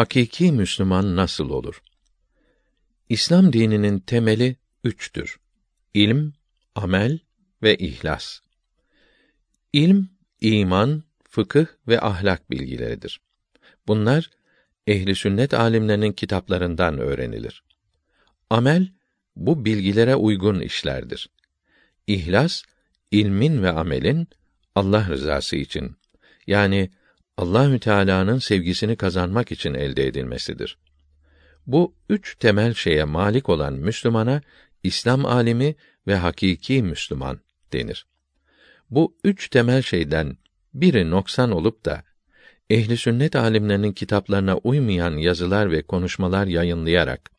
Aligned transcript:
Hakiki 0.00 0.52
Müslüman 0.52 1.16
nasıl 1.16 1.50
olur? 1.50 1.82
İslam 3.08 3.52
dininin 3.52 3.98
temeli 3.98 4.56
üçtür. 4.84 5.40
İlm, 5.94 6.32
amel 6.74 7.18
ve 7.62 7.76
ihlas. 7.76 8.40
İlm, 9.72 10.08
iman, 10.40 11.02
fıkıh 11.28 11.66
ve 11.88 12.00
ahlak 12.00 12.50
bilgileridir. 12.50 13.20
Bunlar 13.86 14.30
ehli 14.86 15.14
sünnet 15.14 15.54
alimlerinin 15.54 16.12
kitaplarından 16.12 16.98
öğrenilir. 16.98 17.64
Amel 18.50 18.88
bu 19.36 19.64
bilgilere 19.64 20.16
uygun 20.16 20.60
işlerdir. 20.60 21.30
İhlas 22.06 22.62
ilmin 23.10 23.62
ve 23.62 23.70
amelin 23.70 24.28
Allah 24.74 25.08
rızası 25.08 25.56
için 25.56 25.96
yani 26.46 26.90
Allahü 27.40 27.78
Teala'nın 27.78 28.38
sevgisini 28.38 28.96
kazanmak 28.96 29.52
için 29.52 29.74
elde 29.74 30.06
edilmesidir. 30.06 30.78
Bu 31.66 31.94
üç 32.08 32.36
temel 32.38 32.74
şeye 32.74 33.04
malik 33.04 33.48
olan 33.48 33.72
Müslümana 33.72 34.42
İslam 34.82 35.26
alimi 35.26 35.74
ve 36.06 36.16
hakiki 36.16 36.82
Müslüman 36.82 37.40
denir. 37.72 38.06
Bu 38.90 39.16
üç 39.24 39.48
temel 39.48 39.82
şeyden 39.82 40.36
biri 40.74 41.10
noksan 41.10 41.50
olup 41.50 41.84
da 41.84 42.04
ehli 42.70 42.96
sünnet 42.96 43.36
alimlerinin 43.36 43.92
kitaplarına 43.92 44.56
uymayan 44.56 45.16
yazılar 45.16 45.70
ve 45.70 45.82
konuşmalar 45.82 46.46
yayınlayarak 46.46 47.30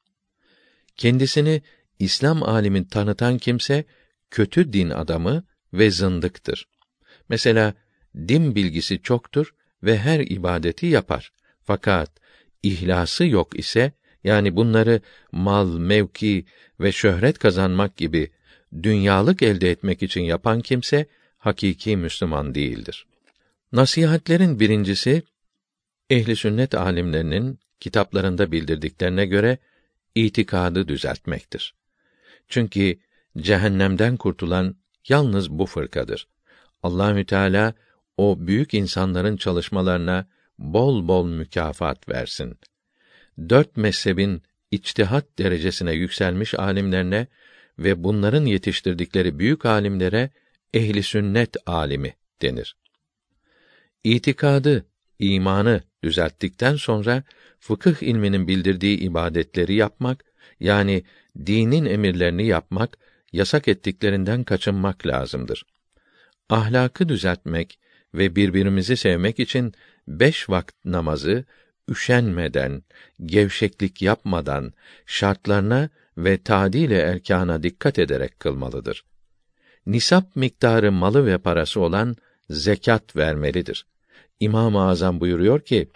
kendisini 0.97 1.61
İslam 1.99 2.43
alimin 2.43 2.83
tanıtan 2.83 3.37
kimse 3.37 3.85
kötü 4.31 4.73
din 4.73 4.89
adamı 4.89 5.43
ve 5.73 5.91
zındıktır. 5.91 6.67
Mesela 7.29 7.73
din 8.27 8.55
bilgisi 8.55 9.01
çoktur 9.01 9.53
ve 9.83 9.97
her 9.97 10.19
ibadeti 10.19 10.85
yapar. 10.85 11.31
Fakat 11.63 12.11
ihlası 12.63 13.25
yok 13.25 13.59
ise 13.59 13.91
yani 14.23 14.55
bunları 14.55 15.01
mal, 15.31 15.77
mevki 15.77 16.45
ve 16.79 16.91
şöhret 16.91 17.39
kazanmak 17.39 17.97
gibi 17.97 18.31
dünyalık 18.83 19.41
elde 19.41 19.71
etmek 19.71 20.03
için 20.03 20.21
yapan 20.21 20.61
kimse 20.61 21.05
hakiki 21.37 21.97
Müslüman 21.97 22.55
değildir. 22.55 23.05
Nasihatlerin 23.71 24.59
birincisi 24.59 25.23
ehli 26.09 26.35
sünnet 26.35 26.75
alimlerinin 26.75 27.59
kitaplarında 27.79 28.51
bildirdiklerine 28.51 29.25
göre 29.25 29.57
itikadı 30.15 30.87
düzeltmektir. 30.87 31.75
Çünkü 32.47 32.99
cehennemden 33.37 34.17
kurtulan 34.17 34.75
yalnız 35.09 35.49
bu 35.49 35.65
fırkadır. 35.65 36.27
Allahü 36.83 37.25
Teala 37.25 37.73
o 38.21 38.35
büyük 38.47 38.73
insanların 38.73 39.37
çalışmalarına 39.37 40.27
bol 40.59 41.07
bol 41.07 41.25
mükafat 41.27 42.09
versin. 42.09 42.57
Dört 43.49 43.77
mezhebin 43.77 44.41
içtihat 44.71 45.39
derecesine 45.39 45.91
yükselmiş 45.93 46.53
alimlerine 46.53 47.27
ve 47.79 48.03
bunların 48.03 48.45
yetiştirdikleri 48.45 49.39
büyük 49.39 49.65
alimlere 49.65 50.29
ehli 50.73 51.03
sünnet 51.03 51.57
alimi 51.65 52.15
denir. 52.41 52.75
İtikadı, 54.03 54.85
imanı 55.19 55.81
düzelttikten 56.03 56.75
sonra 56.75 57.23
fıkıh 57.59 58.03
ilminin 58.03 58.47
bildirdiği 58.47 58.97
ibadetleri 58.97 59.73
yapmak 59.73 60.25
yani 60.59 61.03
dinin 61.45 61.85
emirlerini 61.85 62.45
yapmak, 62.45 62.97
yasak 63.33 63.67
ettiklerinden 63.67 64.43
kaçınmak 64.43 65.07
lazımdır. 65.07 65.65
Ahlakı 66.49 67.09
düzeltmek 67.09 67.79
ve 68.13 68.35
birbirimizi 68.35 68.97
sevmek 68.97 69.39
için 69.39 69.73
beş 70.07 70.49
vakit 70.49 70.85
namazı 70.85 71.45
üşenmeden, 71.89 72.83
gevşeklik 73.25 74.01
yapmadan, 74.01 74.73
şartlarına 75.05 75.89
ve 76.17 76.37
tadile 76.37 76.97
erkana 76.97 77.63
dikkat 77.63 77.99
ederek 77.99 78.39
kılmalıdır. 78.39 79.05
Nisap 79.85 80.35
miktarı 80.35 80.91
malı 80.91 81.25
ve 81.25 81.37
parası 81.37 81.79
olan 81.79 82.15
zekat 82.49 83.15
vermelidir. 83.15 83.85
İmam-ı 84.39 84.87
Azam 84.87 85.19
buyuruyor 85.19 85.59
ki, 85.59 85.89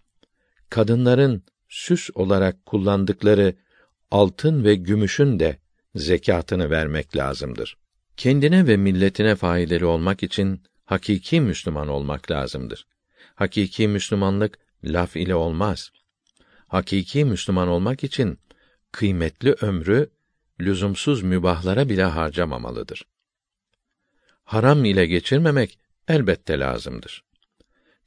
kadınların 0.69 1.43
süs 1.69 2.09
olarak 2.15 2.65
kullandıkları 2.65 3.55
altın 4.11 4.63
ve 4.63 4.75
gümüşün 4.75 5.39
de 5.39 5.57
zekatını 5.95 6.69
vermek 6.69 7.17
lazımdır. 7.17 7.77
Kendine 8.17 8.67
ve 8.67 8.77
milletine 8.77 9.35
faydalı 9.35 9.87
olmak 9.87 10.23
için 10.23 10.63
hakiki 10.85 11.41
Müslüman 11.41 11.87
olmak 11.87 12.31
lazımdır. 12.31 12.87
Hakiki 13.35 13.87
Müslümanlık 13.87 14.59
laf 14.83 15.15
ile 15.15 15.35
olmaz. 15.35 15.91
Hakiki 16.67 17.25
Müslüman 17.25 17.67
olmak 17.67 18.03
için 18.03 18.39
kıymetli 18.91 19.51
ömrü 19.61 20.09
lüzumsuz 20.59 21.23
mübahlara 21.23 21.89
bile 21.89 22.03
harcamamalıdır. 22.03 23.05
Haram 24.43 24.85
ile 24.85 25.05
geçirmemek 25.05 25.79
elbette 26.07 26.59
lazımdır. 26.59 27.23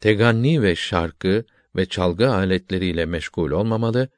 Teganni 0.01 0.63
ve 0.63 0.77
şarkı 0.77 1.45
ve 1.77 1.87
çalgı 1.87 2.31
aletleriyle 2.31 3.07
meşgul 3.07 3.51
olmamalı, 3.51 4.09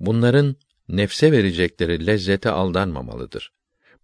bunların 0.00 0.56
nefse 0.88 1.32
verecekleri 1.32 2.06
lezzete 2.06 2.50
aldanmamalıdır. 2.50 3.52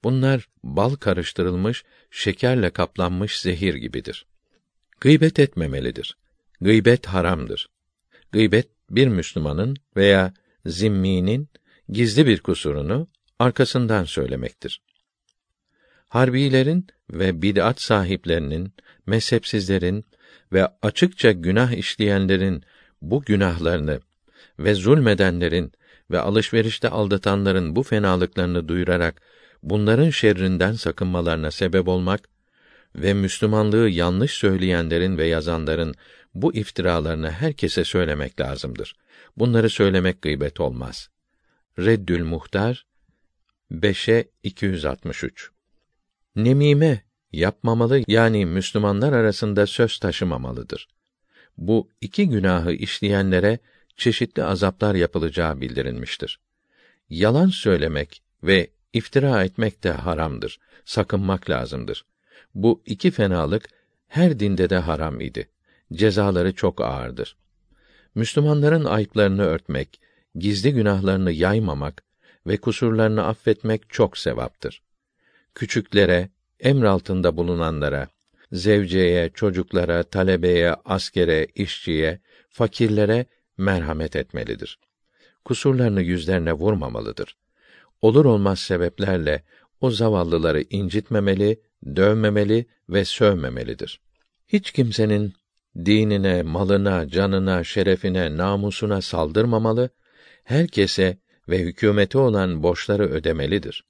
Bunlar 0.05 0.49
bal 0.65 0.95
karıştırılmış, 0.95 1.85
şekerle 2.15 2.71
kaplanmış 2.71 3.41
zehir 3.41 3.75
gibidir. 3.75 4.27
Gıybet 5.01 5.39
etmemelidir. 5.39 6.17
Gıybet 6.61 7.07
haramdır. 7.07 7.69
Gıybet 8.33 8.69
bir 8.91 9.09
Müslümanın 9.09 9.77
veya 9.97 10.35
zimminin 10.67 11.49
gizli 11.89 12.27
bir 12.27 12.41
kusurunu 12.41 13.09
arkasından 13.39 14.05
söylemektir. 14.05 14.83
Harbilerin 16.09 16.87
ve 17.11 17.43
bid'at 17.43 17.81
sahiplerinin, 17.81 18.73
mezhepsizlerin 19.07 20.05
ve 20.53 20.69
açıkça 20.83 21.33
günah 21.33 21.73
işleyenlerin 21.73 22.63
bu 23.03 23.23
günahlarını 23.23 24.01
ve 24.59 24.75
zulmedenlerin 24.75 25.73
ve 26.11 26.19
alışverişte 26.19 26.89
aldatanların 26.89 27.77
bu 27.77 27.83
fenalıklarını 27.83 28.69
duyurarak 28.69 29.23
bunların 29.65 30.11
şerrinden 30.11 30.73
sakınmalarına 30.73 31.51
sebep 31.51 31.89
olmak 31.89 32.29
ve 32.97 33.15
Müslümanlığı 33.15 33.89
yanlış 33.89 34.33
söyleyenlerin 34.33 35.19
ve 35.19 35.27
yazanların 35.27 35.95
bu 36.35 36.55
iftiralarını 36.55 37.31
herkese 37.31 37.85
söylemek 37.85 38.41
lazımdır. 38.41 38.97
Bunları 39.37 39.71
söylemek 39.71 40.23
gıybet 40.23 40.61
olmaz. 40.61 41.09
Reddül 41.79 42.25
Muhtar 42.25 42.87
5'e 43.73 44.29
263 44.43 45.51
Nemime 46.37 47.03
yapmamalı 47.33 48.03
yani 48.09 48.47
Müslümanlar 48.47 49.13
arasında 49.13 49.67
söz 49.67 49.99
taşımamalıdır. 49.99 50.89
Bu 51.59 51.89
iki 52.01 52.29
günahı 52.29 52.73
işleyenlere 52.73 53.59
çeşitli 53.97 54.45
azaplar 54.45 54.95
yapılacağı 54.95 55.61
bildirilmiştir. 55.61 56.41
Yalan 57.09 57.49
söylemek 57.49 58.23
ve 58.43 58.71
iftira 58.95 59.45
etmek 59.45 59.85
de 59.85 59.91
haramdır. 59.91 60.61
Sakınmak 60.85 61.51
lazımdır. 61.51 62.05
Bu 62.55 62.83
iki 62.87 63.11
fenalık 63.11 63.69
her 64.09 64.41
dinde 64.41 64.71
de 64.71 64.77
haram 64.77 65.21
idi. 65.21 65.49
Cezaları 65.93 66.55
çok 66.55 66.81
ağırdır. 66.81 67.37
Müslümanların 68.15 68.85
ayıplarını 68.85 69.43
örtmek, 69.43 70.01
gizli 70.35 70.73
günahlarını 70.73 71.33
yaymamak 71.33 72.03
ve 72.47 72.57
kusurlarını 72.57 73.27
affetmek 73.27 73.91
çok 73.91 74.19
sevaptır. 74.19 74.83
Küçüklere, 75.55 76.29
emr 76.61 76.85
altında 76.85 77.37
bulunanlara, 77.37 78.09
zevceye, 78.53 79.31
çocuklara, 79.35 80.03
talebeye, 80.03 80.75
askere, 80.85 81.47
işçiye, 81.55 82.21
fakirlere 82.49 83.27
merhamet 83.57 84.17
etmelidir. 84.17 84.79
Kusurlarını 85.45 86.03
yüzlerine 86.03 86.53
vurmamalıdır. 86.53 87.37
Olur 88.05 88.25
olmaz 88.25 88.59
sebeplerle 88.59 89.43
o 89.81 89.91
zavallıları 89.91 90.65
incitmemeli, 90.71 91.61
dövmemeli 91.97 92.67
ve 92.89 93.05
sövmemelidir. 93.05 94.01
Hiç 94.49 94.71
kimsenin 94.71 95.35
dinine, 95.77 96.43
malına, 96.43 97.09
canına, 97.09 97.65
şerefine, 97.65 98.37
namusuna 98.37 99.03
saldırmamalı, 99.03 99.91
herkese 100.45 101.19
ve 101.49 101.59
hükümeti 101.59 102.19
olan 102.19 102.63
borçları 102.63 103.09
ödemelidir. 103.09 103.85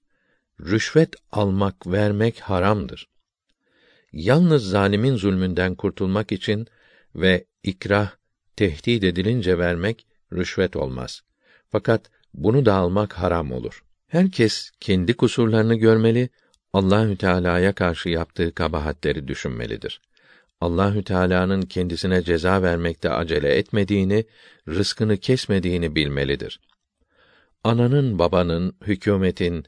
Rüşvet 0.60 1.14
almak, 1.32 1.86
vermek 1.86 2.40
haramdır. 2.40 3.08
Yalnız 4.12 4.68
zalimin 4.68 5.16
zulmünden 5.16 5.74
kurtulmak 5.74 6.32
için 6.32 6.66
ve 7.14 7.44
ikrah, 7.62 8.10
tehdit 8.56 9.04
edilince 9.04 9.58
vermek 9.58 10.06
rüşvet 10.32 10.76
olmaz. 10.76 11.22
Fakat 11.70 12.10
bunu 12.34 12.66
da 12.66 12.74
almak 12.74 13.12
haram 13.12 13.52
olur. 13.52 13.84
Herkes 14.06 14.70
kendi 14.80 15.14
kusurlarını 15.14 15.74
görmeli, 15.74 16.28
Allahü 16.72 17.16
Teala'ya 17.16 17.72
karşı 17.72 18.08
yaptığı 18.08 18.54
kabahatleri 18.54 19.28
düşünmelidir. 19.28 20.00
Allahü 20.60 21.04
Teala'nın 21.04 21.62
kendisine 21.62 22.22
ceza 22.22 22.62
vermekte 22.62 23.10
acele 23.10 23.48
etmediğini, 23.48 24.24
rızkını 24.68 25.16
kesmediğini 25.16 25.94
bilmelidir. 25.94 26.60
Ananın, 27.64 28.18
babanın, 28.18 28.76
hükümetin 28.86 29.64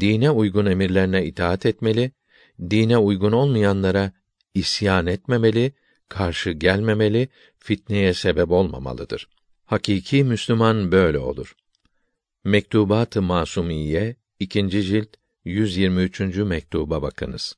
dine 0.00 0.30
uygun 0.30 0.66
emirlerine 0.66 1.26
itaat 1.26 1.66
etmeli, 1.66 2.12
dine 2.70 2.98
uygun 2.98 3.32
olmayanlara 3.32 4.12
isyan 4.54 5.06
etmemeli, 5.06 5.72
karşı 6.08 6.50
gelmemeli, 6.50 7.28
fitneye 7.58 8.14
sebep 8.14 8.50
olmamalıdır. 8.50 9.28
Hakiki 9.64 10.24
Müslüman 10.24 10.92
böyle 10.92 11.18
olur. 11.18 11.54
Mektubat-ı 12.48 13.22
Masumiye 13.22 14.16
2. 14.38 14.70
cilt 14.70 15.08
123. 15.44 16.20
mektuba 16.36 17.02
bakınız. 17.02 17.56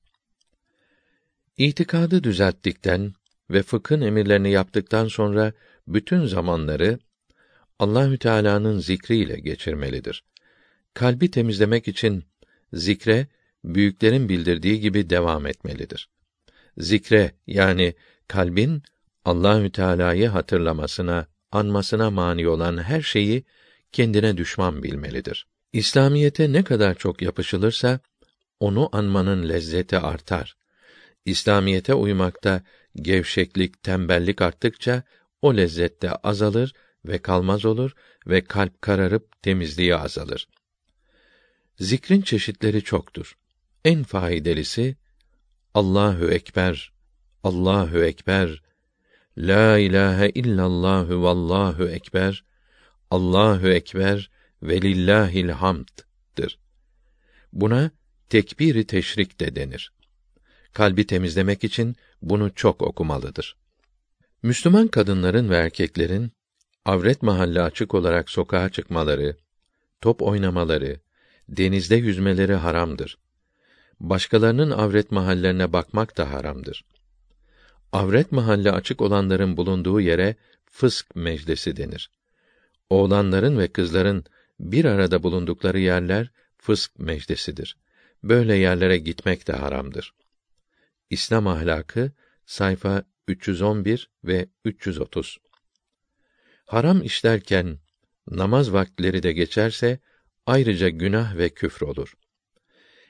İtikadı 1.56 2.24
düzelttikten 2.24 3.12
ve 3.50 3.62
fıkhın 3.62 4.00
emirlerini 4.00 4.50
yaptıktan 4.50 5.08
sonra 5.08 5.52
bütün 5.88 6.26
zamanları 6.26 6.98
Allahü 7.78 8.18
Teala'nın 8.18 8.78
zikriyle 8.78 9.40
geçirmelidir. 9.40 10.24
Kalbi 10.94 11.30
temizlemek 11.30 11.88
için 11.88 12.24
zikre 12.72 13.26
büyüklerin 13.64 14.28
bildirdiği 14.28 14.80
gibi 14.80 15.10
devam 15.10 15.46
etmelidir. 15.46 16.08
Zikre 16.78 17.32
yani 17.46 17.94
kalbin 18.28 18.82
Allahü 19.24 19.72
Teala'yı 19.72 20.28
hatırlamasına, 20.28 21.26
anmasına 21.52 22.10
mani 22.10 22.48
olan 22.48 22.82
her 22.82 23.02
şeyi 23.02 23.44
kendine 23.92 24.36
düşman 24.36 24.82
bilmelidir. 24.82 25.46
İslamiyete 25.72 26.52
ne 26.52 26.64
kadar 26.64 26.94
çok 26.94 27.22
yapışılırsa 27.22 28.00
onu 28.60 28.88
anmanın 28.92 29.48
lezzeti 29.48 29.98
artar. 29.98 30.56
İslamiyete 31.24 31.94
uymakta 31.94 32.62
gevşeklik, 32.96 33.82
tembellik 33.82 34.42
arttıkça 34.42 35.02
o 35.42 35.56
lezzette 35.56 36.10
azalır 36.10 36.72
ve 37.04 37.18
kalmaz 37.18 37.64
olur 37.64 37.94
ve 38.26 38.44
kalp 38.44 38.82
kararıp 38.82 39.42
temizliği 39.42 39.96
azalır. 39.96 40.48
Zikrin 41.78 42.22
çeşitleri 42.22 42.82
çoktur. 42.82 43.36
En 43.84 44.02
faydalısı 44.02 44.94
Allahu 45.74 46.30
ekber, 46.30 46.92
Allahu 47.44 48.04
ekber, 48.04 48.62
La 49.38 49.78
ilahe 49.78 50.28
illallahu 50.28 51.22
vallahu 51.22 51.88
ekber, 51.88 52.44
Allahu 53.10 53.68
ekber 53.68 54.30
ve 54.62 54.82
lillahil 54.82 55.48
hamd'dır. 55.48 56.58
Buna 57.52 57.90
tekbiri 58.28 58.86
teşrik 58.86 59.40
de 59.40 59.56
denir. 59.56 59.92
Kalbi 60.72 61.06
temizlemek 61.06 61.64
için 61.64 61.96
bunu 62.22 62.54
çok 62.54 62.82
okumalıdır. 62.82 63.56
Müslüman 64.42 64.88
kadınların 64.88 65.50
ve 65.50 65.56
erkeklerin 65.56 66.32
avret 66.84 67.22
mahalli 67.22 67.62
açık 67.62 67.94
olarak 67.94 68.30
sokağa 68.30 68.68
çıkmaları, 68.68 69.36
top 70.00 70.22
oynamaları, 70.22 71.00
denizde 71.48 71.96
yüzmeleri 71.96 72.54
haramdır. 72.54 73.18
Başkalarının 74.00 74.70
avret 74.70 75.10
mahallerine 75.10 75.72
bakmak 75.72 76.16
da 76.16 76.30
haramdır. 76.30 76.84
Avret 77.92 78.32
mahalli 78.32 78.70
açık 78.70 79.00
olanların 79.00 79.56
bulunduğu 79.56 80.00
yere 80.00 80.36
fısk 80.64 81.16
meclisi 81.16 81.76
denir. 81.76 82.10
Oğlanların 82.90 83.58
ve 83.58 83.68
kızların 83.68 84.24
bir 84.60 84.84
arada 84.84 85.22
bulundukları 85.22 85.78
yerler 85.80 86.30
fısk 86.58 86.98
meclisidir. 86.98 87.76
Böyle 88.22 88.56
yerlere 88.56 88.98
gitmek 88.98 89.48
de 89.48 89.52
haramdır. 89.52 90.14
İslam 91.10 91.46
ahlakı 91.46 92.12
sayfa 92.46 93.04
311 93.28 94.10
ve 94.24 94.48
330. 94.64 95.38
Haram 96.66 97.02
işlerken 97.02 97.78
namaz 98.30 98.72
vaktleri 98.72 99.22
de 99.22 99.32
geçerse 99.32 99.98
ayrıca 100.46 100.88
günah 100.88 101.36
ve 101.36 101.48
küfür 101.48 101.86
olur. 101.86 102.14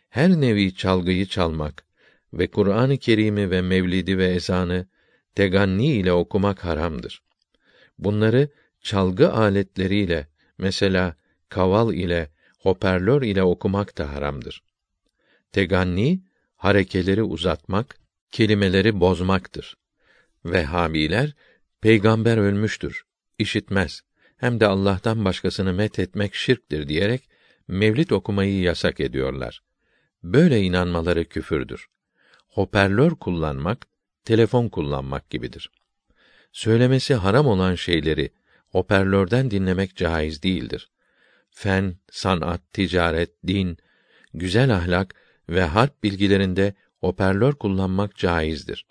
Her 0.08 0.30
nevi 0.30 0.74
çalgıyı 0.74 1.26
çalmak 1.26 1.84
ve 2.32 2.50
Kur'an-ı 2.50 2.98
Kerim'i 2.98 3.50
ve 3.50 3.62
mevlidi 3.62 4.18
ve 4.18 4.26
ezanı 4.26 4.86
teganni 5.34 5.92
ile 5.92 6.12
okumak 6.12 6.64
haramdır. 6.64 7.22
Bunları 7.98 8.48
çalgı 8.80 9.32
aletleriyle 9.32 10.26
mesela 10.58 11.16
kaval 11.48 11.94
ile 11.94 12.30
hoparlör 12.58 13.22
ile 13.22 13.42
okumak 13.42 13.98
da 13.98 14.12
haramdır. 14.12 14.62
Teganni 15.52 16.22
harekeleri 16.56 17.22
uzatmak, 17.22 17.98
kelimeleri 18.30 19.00
bozmaktır. 19.00 19.76
Vehhabiler 20.44 21.34
peygamber 21.80 22.38
ölmüştür, 22.38 23.04
işitmez. 23.38 24.02
Hem 24.36 24.60
de 24.60 24.66
Allah'tan 24.66 25.24
başkasını 25.24 25.72
met 25.72 25.98
etmek 25.98 26.34
şirktir 26.34 26.88
diyerek 26.88 27.28
mevlid 27.68 28.10
okumayı 28.10 28.60
yasak 28.60 29.00
ediyorlar. 29.00 29.62
Böyle 30.22 30.60
inanmaları 30.60 31.24
küfürdür. 31.24 31.86
Hoparlör 32.48 33.10
kullanmak, 33.10 33.86
telefon 34.24 34.68
kullanmak 34.68 35.30
gibidir. 35.30 35.70
Söylemesi 36.52 37.14
haram 37.14 37.46
olan 37.46 37.74
şeyleri 37.74 38.30
hoparlörden 38.70 39.50
dinlemek 39.50 39.96
caiz 39.96 40.42
değildir. 40.42 40.90
Fen, 41.50 41.96
sanat, 42.10 42.72
ticaret, 42.72 43.30
din, 43.46 43.78
güzel 44.34 44.74
ahlak 44.74 45.14
ve 45.48 45.62
harp 45.62 46.02
bilgilerinde 46.02 46.74
hoparlör 47.00 47.52
kullanmak 47.52 48.16
caizdir. 48.16 48.86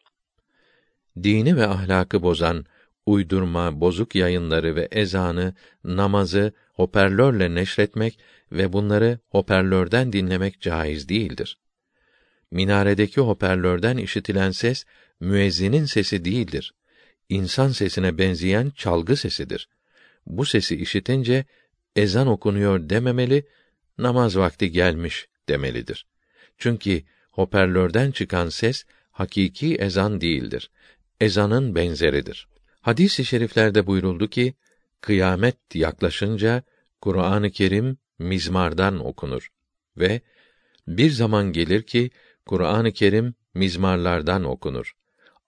Dini 1.24 1.58
ve 1.58 1.68
ahlakı 1.68 2.24
bozan 2.24 2.66
uydurma, 3.06 3.82
bozuk 3.82 4.16
yayınları 4.16 4.76
ve 4.76 4.88
ezanı, 4.92 5.54
namazı 5.84 6.54
hoparlörle 6.74 7.56
neşretmek 7.56 8.20
ve 8.52 8.74
bunları 8.74 9.20
hoparlörden 9.30 10.14
dinlemek 10.14 10.62
caiz 10.62 11.10
değildir. 11.10 11.58
Minaredeki 12.52 13.22
hoparlörden 13.22 13.98
işitilen 13.98 14.52
ses 14.52 14.86
müezzinin 15.20 15.86
sesi 15.86 16.26
değildir. 16.26 16.74
İnsan 17.30 17.70
sesine 17.70 18.18
benzeyen 18.18 18.72
çalgı 18.76 19.16
sesidir. 19.16 19.70
Bu 20.26 20.46
sesi 20.46 20.76
işitince 20.76 21.46
ezan 21.96 22.28
okunuyor 22.28 22.90
dememeli, 22.90 23.46
namaz 23.98 24.38
vakti 24.38 24.72
gelmiş 24.72 25.28
demelidir. 25.50 26.06
Çünkü 26.58 27.04
hoparlörden 27.32 28.12
çıkan 28.12 28.50
ses 28.50 28.86
hakiki 29.12 29.76
ezan 29.76 30.22
değildir. 30.22 30.72
Ezanın 31.22 31.76
benzeridir. 31.76 32.48
Hadis-i 32.82 33.26
şeriflerde 33.26 33.88
buyuruldu 33.88 34.28
ki 34.28 34.54
kıyamet 35.02 35.58
yaklaşınca 35.74 36.64
Kur'an-ı 37.02 37.52
Kerim 37.52 37.98
mizmardan 38.20 39.06
okunur 39.06 39.50
ve 39.98 40.22
bir 40.88 41.12
zaman 41.12 41.52
gelir 41.52 41.84
ki 41.84 42.12
Kur'an-ı 42.46 42.92
Kerim 42.92 43.34
mizmarlardan 43.54 44.44
okunur. 44.44 44.96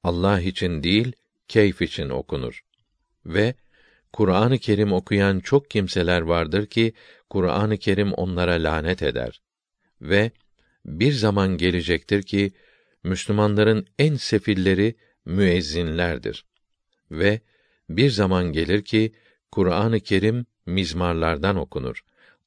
Allah 0.04 0.42
için 0.42 0.84
değil, 0.84 1.14
keyf 1.52 1.82
için 1.82 2.10
okunur. 2.10 2.64
Ve 3.26 3.56
Kur'an-ı 4.14 4.58
Kerim 4.58 4.94
okuyan 4.94 5.40
çok 5.40 5.70
kimseler 5.70 6.22
vardır 6.22 6.66
ki 6.66 6.94
Kur'an-ı 7.30 7.78
Kerim 7.78 8.14
onlara 8.14 8.54
lanet 8.54 9.04
eder. 9.04 9.42
Ve 10.02 10.32
bir 10.86 11.12
zaman 11.12 11.58
gelecektir 11.58 12.24
ki 12.24 12.52
Müslümanların 13.04 13.88
en 14.00 14.16
sefilleri 14.16 14.96
müezzinlerdir. 15.26 16.46
Ve 17.12 17.42
bir 17.90 18.10
zaman 18.10 18.46
gelir 18.52 18.84
ki 18.84 19.12
Kur'an-ı 19.52 20.00
Kerim 20.00 20.46
mizmarlardan 20.66 21.56
okunur. 21.56 22.02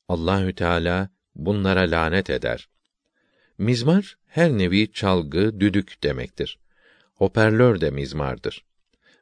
Allahü 0.09 0.55
Teala 0.55 1.11
bunlara 1.35 1.81
lanet 1.81 2.31
eder. 2.31 2.69
Mizmar 3.59 4.17
her 4.27 4.51
nevi 4.51 4.93
çalgı, 4.93 5.61
düdük 5.61 6.03
demektir. 6.03 6.59
Hoparlör 7.15 7.81
de 7.81 7.91
mizmardır. 7.91 8.65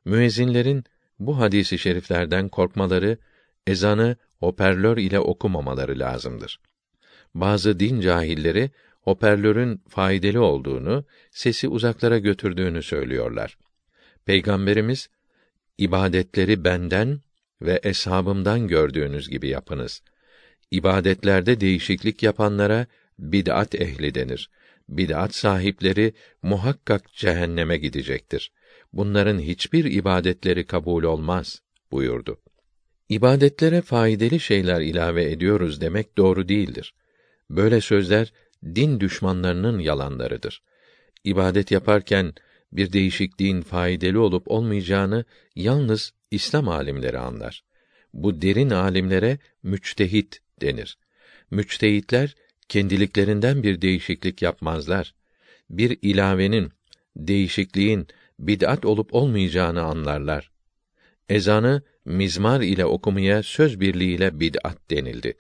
Müezzinlerin 0.05 0.85
bu 1.19 1.39
hadisi 1.39 1.79
şeriflerden 1.79 2.49
korkmaları, 2.49 3.19
ezanı 3.67 4.17
hoparlör 4.39 4.97
ile 4.97 5.21
okumamaları 5.21 5.99
lazımdır. 5.99 6.61
Bazı 7.35 7.81
din 7.81 8.01
cahilleri 8.01 8.71
hoparlörün 9.01 9.83
faydalı 9.89 10.45
olduğunu, 10.45 11.05
sesi 11.31 11.69
uzaklara 11.69 12.19
götürdüğünü 12.19 12.83
söylüyorlar. 12.83 13.59
Peygamberimiz 14.25 15.09
ibadetleri 15.79 16.65
benden 16.65 17.21
ve 17.63 17.81
eshabımdan 17.83 18.69
gördüğünüz 18.69 19.29
gibi 19.29 19.49
yapınız. 19.49 20.03
İbadetlerde 20.71 21.61
değişiklik 21.61 22.23
yapanlara 22.23 22.87
bid'at 23.19 23.75
ehli 23.75 24.15
denir. 24.15 24.51
Bid'at 24.89 25.35
sahipleri 25.35 26.15
muhakkak 26.43 27.13
cehenneme 27.13 27.77
gidecektir. 27.77 28.53
Bunların 28.93 29.39
hiçbir 29.39 29.85
ibadetleri 29.85 30.67
kabul 30.67 31.03
olmaz 31.03 31.63
buyurdu. 31.93 32.41
İbadetlere 33.09 33.81
faydalı 33.83 34.41
şeyler 34.41 34.81
ilave 34.81 35.31
ediyoruz 35.31 35.81
demek 35.81 36.19
doğru 36.19 36.49
değildir. 36.49 36.95
Böyle 37.51 37.81
sözler 37.81 38.33
din 38.65 39.01
düşmanlarının 39.01 39.79
yalanlarıdır. 39.79 40.63
İbadet 41.25 41.71
yaparken 41.71 42.35
bir 42.73 42.93
değişikliğin 42.93 43.63
faydalı 43.63 44.21
olup 44.21 44.51
olmayacağını 44.51 45.25
yalnız 45.57 46.13
İslam 46.31 46.69
alimleri 46.69 47.19
anlar. 47.19 47.65
Bu 48.15 48.43
derin 48.43 48.71
alimlere 48.71 49.39
müçtehit 49.63 50.41
denir. 50.61 50.99
Müçtehitler 51.51 52.35
kendiliklerinden 52.69 53.63
bir 53.63 53.81
değişiklik 53.83 54.43
yapmazlar. 54.43 55.15
Bir 55.71 55.99
ilavenin, 56.03 56.73
değişikliğin 57.17 58.07
bid'at 58.43 58.85
olup 58.85 59.15
olmayacağını 59.15 59.83
anlarlar. 59.83 60.51
Ezanı 61.29 61.83
mizmar 62.05 62.61
ile 62.61 62.85
okumaya 62.85 63.43
söz 63.43 63.81
birliğiyle 63.81 64.41
bid'at 64.41 64.91
denildi. 64.91 65.35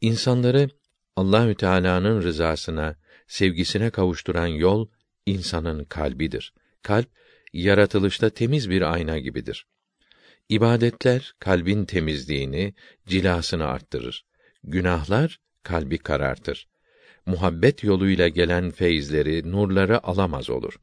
İnsanları 0.00 0.70
Allahü 1.16 1.54
Teala'nın 1.54 2.22
rızasına, 2.22 2.96
sevgisine 3.26 3.90
kavuşturan 3.90 4.46
yol 4.46 4.88
insanın 5.26 5.84
kalbidir. 5.84 6.54
Kalp 6.82 7.08
yaratılışta 7.52 8.30
temiz 8.30 8.70
bir 8.70 8.92
ayna 8.92 9.18
gibidir. 9.18 9.66
İbadetler 10.48 11.34
kalbin 11.38 11.84
temizliğini, 11.84 12.74
cilasını 13.06 13.66
arttırır. 13.66 14.24
Günahlar 14.64 15.40
kalbi 15.62 15.98
karartır. 15.98 16.68
Muhabbet 17.26 17.84
yoluyla 17.84 18.28
gelen 18.28 18.70
feyizleri, 18.70 19.52
nurları 19.52 20.06
alamaz 20.06 20.50
olur. 20.50 20.74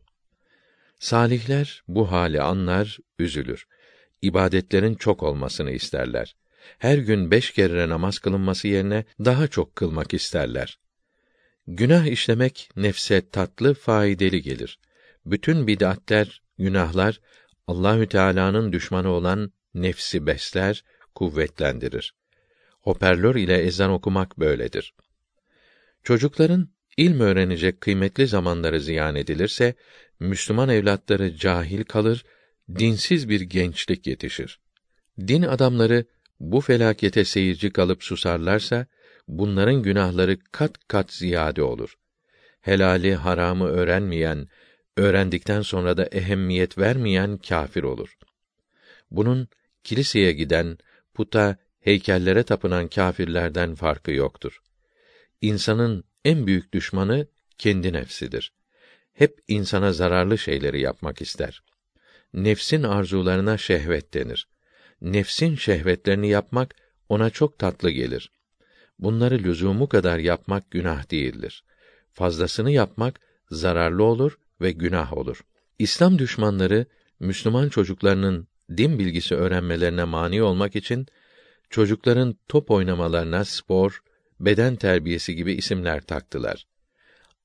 Salihler 1.00 1.84
bu 1.88 2.12
hali 2.12 2.42
anlar, 2.42 2.98
üzülür. 3.20 3.68
İbadetlerin 4.22 4.96
çok 4.96 5.24
olmasını 5.24 5.72
isterler. 5.72 6.36
Her 6.78 6.98
gün 6.98 7.32
beş 7.32 7.52
kere 7.52 7.90
namaz 7.90 8.20
kılınması 8.20 8.68
yerine 8.68 9.06
daha 9.20 9.48
çok 9.48 9.76
kılmak 9.76 10.14
isterler. 10.14 10.80
Günah 11.68 12.06
işlemek 12.06 12.70
nefse 12.76 13.30
tatlı, 13.30 13.74
faydalı 13.74 14.38
gelir. 14.38 14.80
Bütün 15.26 15.68
bid'atler, 15.68 16.42
günahlar 16.58 17.22
Allahü 17.68 18.08
Teala'nın 18.08 18.74
düşmanı 18.74 19.10
olan 19.10 19.52
nefsi 19.74 20.28
besler, 20.28 20.84
kuvvetlendirir. 21.16 22.16
Hoparlör 22.82 23.36
ile 23.36 23.58
ezan 23.58 23.92
okumak 23.92 24.40
böyledir. 24.40 24.94
Çocukların 26.04 26.70
ilm 26.98 27.20
öğrenecek 27.20 27.82
kıymetli 27.82 28.28
zamanları 28.28 28.82
ziyan 28.82 29.16
edilirse 29.16 29.76
Müslüman 30.20 30.70
evlatları 30.70 31.36
cahil 31.36 31.84
kalır, 31.84 32.26
dinsiz 32.76 33.30
bir 33.30 33.42
gençlik 33.42 34.08
yetişir. 34.08 34.60
Din 35.20 35.42
adamları 35.42 36.06
bu 36.40 36.62
felakete 36.62 37.26
seyirci 37.26 37.70
kalıp 37.72 38.04
susarlarsa 38.04 38.86
bunların 39.28 39.84
günahları 39.84 40.38
kat 40.52 40.88
kat 40.88 41.14
ziyade 41.14 41.64
olur. 41.64 41.98
Helali 42.62 43.16
haramı 43.16 43.68
öğrenmeyen, 43.68 44.48
öğrendikten 44.98 45.62
sonra 45.62 45.98
da 45.98 46.06
ehemmiyet 46.06 46.78
vermeyen 46.78 47.38
kâfir 47.38 47.84
olur. 47.84 48.18
Bunun 49.12 49.48
kiliseye 49.84 50.32
giden, 50.32 50.78
puta, 51.14 51.58
heykellere 51.80 52.44
tapınan 52.44 52.88
kâfirlerden 52.88 53.76
farkı 53.76 54.12
yoktur. 54.12 54.62
İnsanın 55.42 56.04
en 56.26 56.48
büyük 56.48 56.74
düşmanı 56.74 57.28
kendi 57.58 57.94
nefsidir. 57.94 58.57
Hep 59.18 59.40
insana 59.48 59.94
zararlı 59.94 60.38
şeyleri 60.38 60.82
yapmak 60.82 61.22
ister. 61.22 61.64
Nefsin 62.34 62.84
arzularına 62.84 63.58
şehvet 63.58 64.14
denir. 64.14 64.48
Nefsin 65.02 65.56
şehvetlerini 65.56 66.30
yapmak 66.30 66.76
ona 67.10 67.30
çok 67.30 67.60
tatlı 67.60 67.90
gelir. 67.90 68.32
Bunları 69.00 69.40
lüzumu 69.40 69.90
kadar 69.90 70.18
yapmak 70.18 70.72
günah 70.72 71.12
değildir. 71.12 71.64
Fazlasını 72.14 72.72
yapmak 72.72 73.20
zararlı 73.52 74.04
olur 74.04 74.38
ve 74.62 74.72
günah 74.72 75.14
olur. 75.14 75.42
İslam 75.80 76.20
düşmanları 76.20 76.86
Müslüman 77.20 77.70
çocuklarının 77.70 78.48
din 78.78 79.00
bilgisi 79.00 79.36
öğrenmelerine 79.36 80.04
mani 80.04 80.44
olmak 80.44 80.76
için 80.76 81.08
çocukların 81.70 82.36
top 82.48 82.72
oynamalarına 82.72 83.46
spor, 83.46 84.04
beden 84.40 84.76
terbiyesi 84.76 85.36
gibi 85.36 85.54
isimler 85.54 86.02
taktılar. 86.02 86.68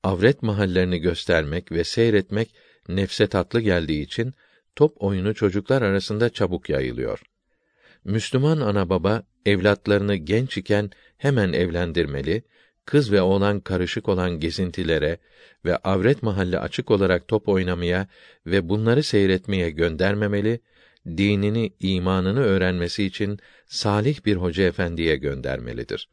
Avret 0.03 0.43
mahallerini 0.43 0.99
göstermek 0.99 1.71
ve 1.71 1.83
seyretmek 1.83 2.55
nefse 2.89 3.27
tatlı 3.27 3.61
geldiği 3.61 4.01
için 4.01 4.33
top 4.75 5.03
oyunu 5.03 5.35
çocuklar 5.35 5.81
arasında 5.81 6.29
çabuk 6.29 6.69
yayılıyor. 6.69 7.21
Müslüman 8.03 8.61
ana 8.61 8.89
baba 8.89 9.23
evlatlarını 9.45 10.15
genç 10.15 10.57
iken 10.57 10.91
hemen 11.17 11.53
evlendirmeli, 11.53 12.43
kız 12.85 13.11
ve 13.11 13.21
oğlan 13.21 13.59
karışık 13.59 14.09
olan 14.09 14.39
gezintilere 14.39 15.17
ve 15.65 15.77
avret 15.77 16.23
mahalle 16.23 16.59
açık 16.59 16.91
olarak 16.91 17.27
top 17.27 17.49
oynamaya 17.49 18.07
ve 18.45 18.69
bunları 18.69 19.03
seyretmeye 19.03 19.69
göndermemeli, 19.69 20.59
dinini, 21.05 21.73
imanını 21.79 22.43
öğrenmesi 22.43 23.03
için 23.03 23.39
salih 23.65 24.25
bir 24.25 24.35
hoca 24.35 24.63
efendiye 24.63 25.15
göndermelidir. 25.15 26.09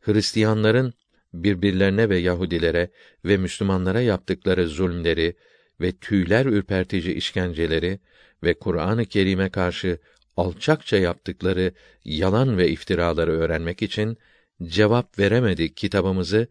Hristiyanların 0.00 0.94
birbirlerine 1.34 2.08
ve 2.08 2.18
Yahudilere 2.18 2.90
ve 3.24 3.36
Müslümanlara 3.36 4.00
yaptıkları 4.00 4.68
zulmleri 4.68 5.36
ve 5.80 5.92
tüyler 5.92 6.46
ürpertici 6.46 7.14
işkenceleri 7.14 8.00
ve 8.42 8.54
Kur'an-ı 8.54 9.04
Kerim'e 9.04 9.50
karşı 9.50 9.98
alçakça 10.36 10.96
yaptıkları 10.96 11.72
yalan 12.04 12.58
ve 12.58 12.68
iftiraları 12.68 13.32
öğrenmek 13.32 13.82
için 13.82 14.16
cevap 14.62 15.18
veremedik 15.18 15.76
kitabımızı 15.76 16.48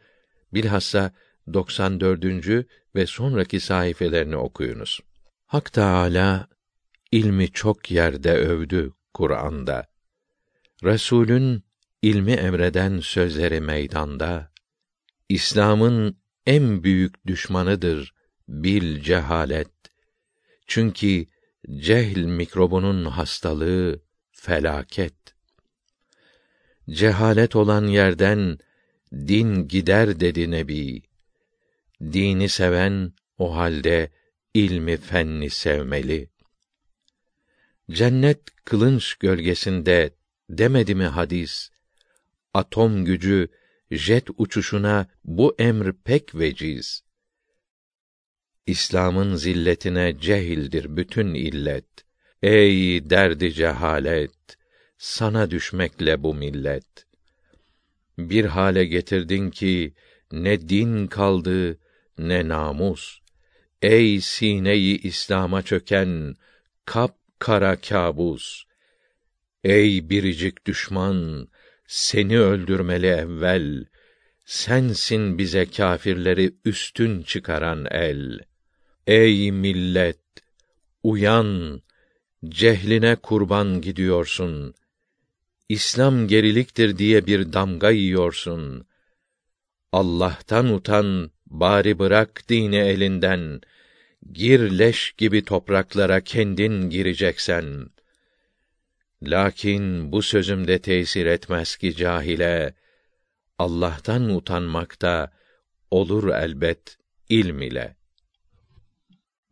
bilhassa 0.54 1.12
94. 1.54 2.66
ve 2.96 3.06
sonraki 3.06 3.60
sayfelerini 3.60 4.38
okuyunuz. 4.38 5.00
Hak 5.46 5.74
Teâlâ, 5.74 6.48
ilmi 7.12 7.52
çok 7.52 7.92
yerde 7.92 8.32
övdü 8.34 8.94
Kur'an'da. 9.14 9.88
Resulün 10.84 11.64
ilmi 12.02 12.32
emreden 12.32 13.00
sözleri 13.00 13.62
meydanda. 13.62 14.55
İslam'ın 15.30 16.18
en 16.46 16.84
büyük 16.84 17.28
düşmanıdır 17.28 18.14
bil 18.48 19.02
cehalet. 19.02 19.72
Çünkü 20.68 21.26
cehl 21.78 22.18
mikrobunun 22.18 23.06
hastalığı 23.06 24.02
felaket. 24.32 25.14
Cehalet 26.90 27.56
olan 27.56 27.88
yerden 27.88 28.58
din 29.14 29.68
gider 29.68 30.20
dedi 30.20 30.52
Nebi. 30.52 31.02
Dini 32.02 32.50
seven 32.50 33.14
o 33.38 33.56
halde 33.56 34.12
ilmi 34.54 34.98
fenni 34.98 35.50
sevmeli. 35.50 36.30
Cennet 37.92 38.40
kılınç 38.66 39.16
gölgesinde 39.16 40.14
demedi 40.50 40.96
mi 40.96 41.06
hadis? 41.06 41.70
Atom 42.54 43.06
gücü 43.06 43.50
jet 43.98 44.28
uçuşuna 44.38 45.08
bu 45.24 45.56
emr 45.60 45.94
pek 46.04 46.36
veciz. 46.36 47.04
İslam'ın 48.68 49.36
zilletine 49.36 50.20
cehildir 50.20 50.98
bütün 50.98 51.34
illet. 51.34 51.86
Ey 52.42 53.10
derdi 53.10 53.54
cehalet, 53.54 54.58
sana 54.98 55.52
düşmekle 55.52 56.24
bu 56.24 56.34
millet. 56.34 57.06
Bir 58.18 58.46
hale 58.46 58.86
getirdin 58.86 59.50
ki 59.50 59.94
ne 60.32 60.70
din 60.70 61.08
kaldı 61.08 61.80
ne 62.18 62.48
namus. 62.48 63.20
Ey 63.82 64.22
sineyi 64.22 65.02
İslam'a 65.02 65.62
çöken 65.62 66.36
kap 66.86 67.18
kara 67.40 67.76
kabus. 67.82 68.64
Ey 69.64 70.10
biricik 70.10 70.66
düşman, 70.66 71.48
seni 71.88 72.40
öldürmeli 72.40 73.08
evvel. 73.08 73.86
Sensin 74.46 75.38
bize 75.38 75.66
kâfirleri 75.66 76.56
üstün 76.66 77.22
çıkaran 77.24 77.86
el.'' 77.92 78.56
Ey 79.08 79.52
millet, 79.52 80.20
uyan, 81.04 81.82
cehline 82.46 83.16
kurban 83.16 83.82
gidiyorsun. 83.82 84.74
İslam 85.70 86.28
geriliktir 86.28 86.98
diye 86.98 87.26
bir 87.26 87.54
damga 87.54 87.92
yiyorsun. 87.92 88.88
Allah'tan 89.92 90.74
utan, 90.74 91.32
bari 91.46 92.00
bırak 92.00 92.44
dini 92.50 92.78
elinden. 92.78 93.62
Gir 94.32 94.60
leş 94.60 95.12
gibi 95.12 95.46
topraklara 95.46 96.22
kendin 96.22 96.90
gireceksen. 96.90 97.90
Lakin 99.28 100.12
bu 100.12 100.22
sözümde 100.22 100.82
tesir 100.82 101.26
etmez 101.26 101.76
ki 101.76 101.96
cahile. 101.96 102.74
Allah'tan 103.58 104.36
utanmakta 104.36 105.32
olur 105.92 106.30
elbet 106.30 106.98
ilm 107.30 107.62
ile. 107.62 107.96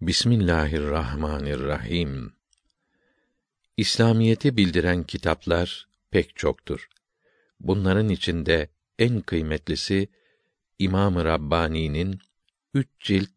Bismillahirrahmanirrahim. 0.01 2.33
İslamiyeti 3.77 4.57
bildiren 4.57 5.03
kitaplar 5.03 5.87
pek 6.11 6.35
çoktur. 6.35 6.89
Bunların 7.59 8.09
içinde 8.09 8.69
en 8.99 9.21
kıymetlisi 9.21 10.07
İmam-ı 10.79 11.25
Rabbani'nin 11.25 12.19
üç 12.73 12.87
cilt 12.99 13.29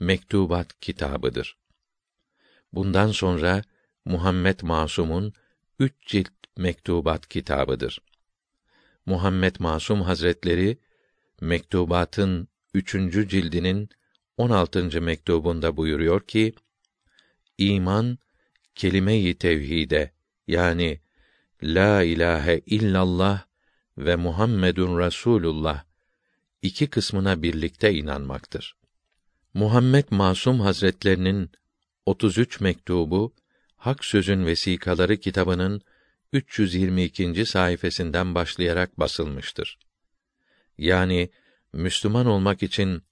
Mektubat 0.00 0.80
kitabıdır. 0.80 1.58
Bundan 2.72 3.12
sonra 3.12 3.62
Muhammed 4.04 4.60
Masum'un 4.62 5.32
üç 5.78 5.92
cilt 6.06 6.30
Mektubat 6.56 7.28
kitabıdır. 7.28 7.98
Muhammed 9.06 9.56
Masum 9.58 10.02
Hazretleri 10.02 10.78
Mektubatın 11.40 12.48
üçüncü 12.74 13.28
cildinin 13.28 13.88
16. 14.36 15.02
mektubunda 15.02 15.76
buyuruyor 15.76 16.20
ki: 16.20 16.54
İman 17.58 18.18
kelime-i 18.74 19.34
tevhide 19.34 20.12
yani 20.46 21.00
la 21.62 22.02
ilahe 22.02 22.60
illallah 22.66 23.44
ve 23.98 24.16
Muhammedun 24.16 24.98
Rasulullah 24.98 25.84
iki 26.62 26.86
kısmına 26.86 27.42
birlikte 27.42 27.94
inanmaktır. 27.94 28.76
Muhammed 29.54 30.04
Masum 30.10 30.60
Hazretlerinin 30.60 31.50
33 32.06 32.60
mektubu 32.60 33.34
Hak 33.78 34.04
Sözün 34.04 34.46
Vesikaları 34.46 35.16
kitabının 35.16 35.82
322. 36.32 37.46
sayfasından 37.46 38.34
başlayarak 38.34 39.00
basılmıştır. 39.00 39.78
Yani 40.78 41.30
Müslüman 41.72 42.26
olmak 42.26 42.62
için 42.62 43.02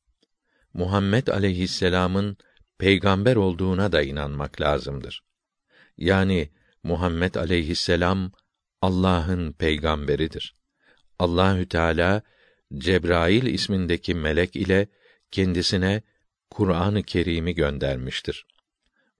Muhammed 0.74 1.26
aleyhisselam'ın 1.26 2.36
peygamber 2.78 3.36
olduğuna 3.36 3.92
da 3.92 4.02
inanmak 4.02 4.60
lazımdır. 4.60 5.24
Yani 5.98 6.50
Muhammed 6.82 7.34
aleyhisselam 7.34 8.32
Allah'ın 8.82 9.52
peygamberidir. 9.52 10.56
Allahü 11.18 11.68
Teala 11.68 12.22
Cebrail 12.74 13.46
ismindeki 13.46 14.14
melek 14.14 14.56
ile 14.56 14.88
kendisine 15.30 16.02
Kur'an-ı 16.50 17.02
Kerim'i 17.02 17.54
göndermiştir. 17.54 18.46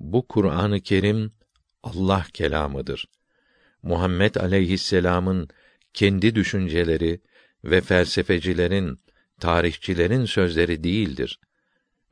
Bu 0.01 0.29
Kur'an-ı 0.29 0.81
Kerim 0.81 1.33
Allah 1.83 2.27
kelamıdır. 2.33 3.09
Muhammed 3.83 4.35
aleyhisselam'ın 4.35 5.49
kendi 5.95 6.35
düşünceleri 6.35 7.21
ve 7.65 7.81
felsefecilerin, 7.81 8.99
tarihçilerin 9.41 10.25
sözleri 10.25 10.85
değildir. 10.85 11.41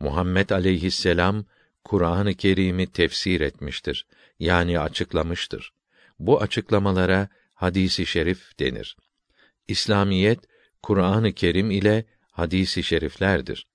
Muhammed 0.00 0.50
aleyhisselam 0.50 1.44
Kur'an-ı 1.84 2.34
Kerim'i 2.34 2.86
tefsir 2.92 3.40
etmiştir. 3.40 4.06
Yani 4.38 4.80
açıklamıştır. 4.80 5.72
Bu 6.18 6.42
açıklamalara 6.42 7.28
hadisi 7.54 8.06
şerif 8.06 8.58
denir. 8.58 8.96
İslamiyet 9.68 10.40
Kur'an-ı 10.82 11.32
Kerim 11.32 11.70
ile 11.70 12.04
hadisi 12.32 12.82
şeriflerdir. 12.82 13.66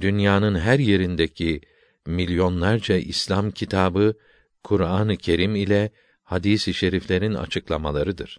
Dünyanın 0.00 0.58
her 0.58 0.78
yerindeki 0.78 1.60
milyonlarca 2.06 2.96
İslam 2.96 3.50
kitabı 3.50 4.14
Kur'an-ı 4.62 5.16
Kerim 5.16 5.56
ile 5.56 5.90
hadisi 6.22 6.74
şeriflerin 6.74 7.34
açıklamalarıdır. 7.34 8.38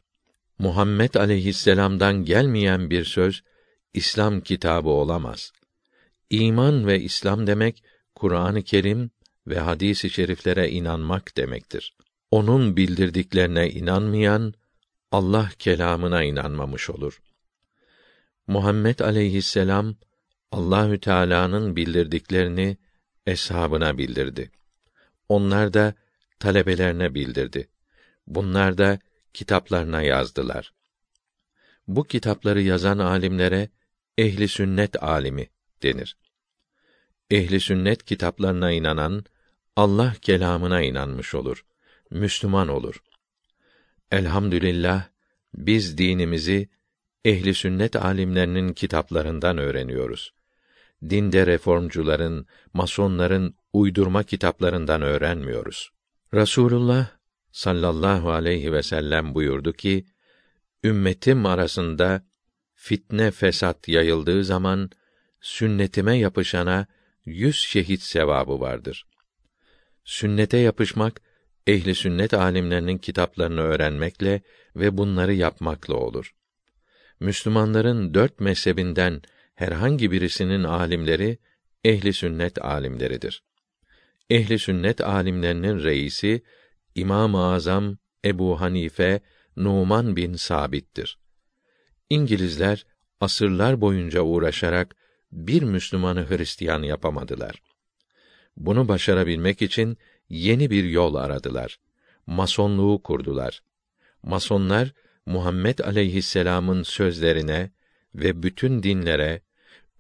Muhammed 0.60 1.13
aleyhisselam'dan 1.13 2.25
gelmeyen 2.25 2.89
bir 2.89 3.03
söz 3.03 3.43
İslam 3.93 4.41
kitabı 4.41 4.89
olamaz. 4.89 5.51
İman 6.29 6.88
ve 6.88 7.01
İslam 7.01 7.48
demek 7.48 7.84
Kur'an-ı 8.15 8.63
Kerim 8.63 9.12
ve 9.48 9.60
hadis-i 9.60 10.10
şeriflere 10.10 10.69
inanmak 10.69 11.38
demektir. 11.38 11.95
Onun 12.31 12.77
bildirdiklerine 12.77 13.69
inanmayan 13.69 14.53
Allah 15.12 15.50
kelamına 15.60 16.24
inanmamış 16.24 16.89
olur. 16.89 17.22
Muhammed 18.48 19.00
aleyhisselam 19.00 19.95
Allahü 20.51 21.00
Teala'nın 21.00 21.75
bildirdiklerini 21.75 22.77
eshabına 23.27 23.98
bildirdi. 23.98 24.51
Onlar 25.29 25.74
da 25.74 25.94
talebelerine 26.39 27.15
bildirdi. 27.15 27.67
Bunlar 28.27 28.77
da 28.77 29.00
kitaplarına 29.34 30.01
yazdılar. 30.01 30.74
Bu 31.88 32.03
kitapları 32.03 32.62
yazan 32.62 32.98
alimlere 32.98 33.70
ehli 34.17 34.47
sünnet 34.47 35.04
alimi 35.04 35.49
denir. 35.84 36.17
Ehli 37.32 37.60
sünnet 37.60 38.06
kitaplarına 38.06 38.71
inanan 38.71 39.26
Allah 39.76 40.15
kelamına 40.21 40.82
inanmış 40.82 41.36
olur. 41.36 41.65
Müslüman 42.10 42.67
olur. 42.67 43.04
Elhamdülillah 44.12 45.10
biz 45.54 45.97
dinimizi 45.97 46.69
ehli 47.26 47.54
sünnet 47.54 47.95
alimlerinin 47.95 48.73
kitaplarından 48.73 49.58
öğreniyoruz. 49.58 50.34
Dinde 51.03 51.47
reformcuların, 51.47 52.47
masonların 52.73 53.55
uydurma 53.73 54.23
kitaplarından 54.23 55.01
öğrenmiyoruz. 55.01 55.89
Rasulullah 56.34 57.08
sallallahu 57.51 58.31
aleyhi 58.31 58.73
ve 58.73 58.84
sellem 58.84 59.36
buyurdu 59.36 59.73
ki: 59.73 60.05
Ümmetim 60.84 61.45
arasında 61.45 62.25
fitne 62.73 63.31
fesat 63.31 63.88
yayıldığı 63.88 64.43
zaman 64.43 64.89
sünnetime 65.41 66.17
yapışana 66.17 66.88
yüz 67.25 67.55
şehit 67.55 68.01
sevabı 68.01 68.60
vardır. 68.60 69.05
Sünnete 70.03 70.58
yapışmak 70.58 71.21
ehli 71.67 71.95
sünnet 71.95 72.34
alimlerinin 72.34 72.97
kitaplarını 72.97 73.62
öğrenmekle 73.62 74.41
ve 74.75 74.97
bunları 74.97 75.34
yapmakla 75.34 75.93
olur. 75.93 76.36
Müslümanların 77.19 78.13
dört 78.13 78.39
mezhebinden 78.39 79.21
herhangi 79.56 80.12
birisinin 80.12 80.63
alimleri 80.63 81.38
ehli 81.84 82.13
sünnet 82.13 82.65
alimleridir. 82.65 83.44
Ehli 84.30 84.60
sünnet 84.60 85.02
alimlerinin 85.02 85.84
reisi 85.84 86.44
İmam-ı 86.96 87.54
Azam 87.54 87.98
Ebu 88.26 88.62
Hanife 88.62 89.22
Numan 89.56 90.15
bin 90.15 90.34
Sabit'tir. 90.34 91.20
İngilizler 92.10 92.86
asırlar 93.22 93.82
boyunca 93.82 94.22
uğraşarak 94.22 94.96
bir 95.32 95.63
Müslümanı 95.63 96.30
Hristiyan 96.30 96.84
yapamadılar. 96.84 97.62
Bunu 98.58 98.88
başarabilmek 98.88 99.62
için 99.62 99.98
yeni 100.30 100.70
bir 100.70 100.84
yol 100.84 101.15
aradılar. 101.15 101.80
Masonluğu 102.28 103.02
kurdular. 103.04 103.63
Masonlar 104.24 104.94
Muhammed 105.26 105.80
aleyhisselam'ın 105.80 106.84
sözlerine 106.84 107.72
ve 108.15 108.43
bütün 108.43 108.84
dinlere 108.84 109.41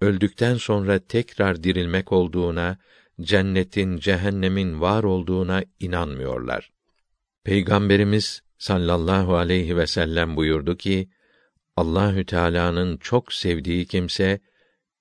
öldükten 0.01 0.55
sonra 0.55 0.99
tekrar 0.99 1.63
dirilmek 1.63 2.11
olduğuna, 2.11 2.77
cennetin, 3.21 3.97
cehennemin 3.97 4.81
var 4.81 5.03
olduğuna 5.03 5.63
inanmıyorlar. 5.79 6.71
Peygamberimiz 7.43 8.41
sallallahu 8.57 9.35
aleyhi 9.35 9.77
ve 9.77 9.87
sellem 9.87 10.35
buyurdu 10.35 10.77
ki: 10.77 11.09
Allahü 11.77 12.25
Teala'nın 12.25 12.97
çok 12.97 13.33
sevdiği 13.33 13.85
kimse 13.85 14.39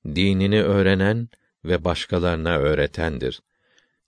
dinini 0.07 0.63
öğrenen 0.63 1.29
ve 1.65 1.85
başkalarına 1.85 2.59
öğretendir. 2.59 3.41